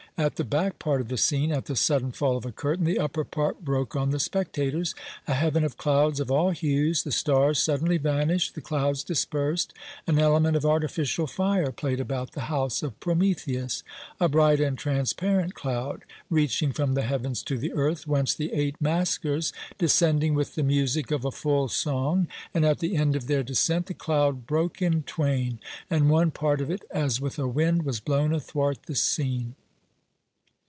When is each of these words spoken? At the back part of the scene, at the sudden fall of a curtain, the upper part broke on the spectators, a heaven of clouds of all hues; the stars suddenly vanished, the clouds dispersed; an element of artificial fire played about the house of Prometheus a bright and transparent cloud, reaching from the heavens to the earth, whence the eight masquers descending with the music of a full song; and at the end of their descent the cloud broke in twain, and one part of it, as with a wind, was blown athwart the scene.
At 0.17 0.35
the 0.35 0.43
back 0.43 0.77
part 0.77 1.01
of 1.01 1.07
the 1.07 1.17
scene, 1.17 1.51
at 1.51 1.65
the 1.65 1.75
sudden 1.75 2.11
fall 2.11 2.37
of 2.37 2.45
a 2.45 2.51
curtain, 2.51 2.85
the 2.85 2.99
upper 2.99 3.23
part 3.23 3.65
broke 3.65 3.95
on 3.95 4.11
the 4.11 4.19
spectators, 4.19 4.93
a 5.27 5.33
heaven 5.33 5.63
of 5.63 5.77
clouds 5.77 6.19
of 6.19 6.29
all 6.29 6.51
hues; 6.51 7.01
the 7.01 7.11
stars 7.13 7.57
suddenly 7.59 7.97
vanished, 7.97 8.53
the 8.53 8.61
clouds 8.61 9.03
dispersed; 9.03 9.73
an 10.05 10.19
element 10.19 10.55
of 10.55 10.63
artificial 10.65 11.25
fire 11.25 11.71
played 11.71 11.99
about 11.99 12.33
the 12.33 12.41
house 12.51 12.83
of 12.83 12.99
Prometheus 12.99 13.81
a 14.19 14.29
bright 14.29 14.59
and 14.59 14.77
transparent 14.77 15.55
cloud, 15.55 16.03
reaching 16.29 16.71
from 16.71 16.93
the 16.93 17.03
heavens 17.03 17.41
to 17.43 17.57
the 17.57 17.73
earth, 17.73 18.05
whence 18.05 18.35
the 18.35 18.53
eight 18.53 18.75
masquers 18.79 19.53
descending 19.79 20.35
with 20.35 20.53
the 20.53 20.61
music 20.61 21.09
of 21.09 21.25
a 21.25 21.31
full 21.31 21.67
song; 21.67 22.27
and 22.53 22.63
at 22.63 22.77
the 22.77 22.95
end 22.95 23.15
of 23.15 23.25
their 23.25 23.43
descent 23.43 23.87
the 23.87 23.95
cloud 23.95 24.45
broke 24.45 24.83
in 24.83 25.01
twain, 25.03 25.57
and 25.89 26.11
one 26.11 26.29
part 26.29 26.59
of 26.61 26.69
it, 26.69 26.83
as 26.91 27.19
with 27.21 27.39
a 27.39 27.47
wind, 27.47 27.83
was 27.83 27.99
blown 27.99 28.31
athwart 28.33 28.83
the 28.85 28.95
scene. 28.95 29.55